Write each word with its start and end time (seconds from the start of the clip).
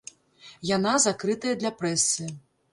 Яна 0.69 0.95
закрытая 1.05 1.55
для 1.61 1.71
прэсы. 1.85 2.23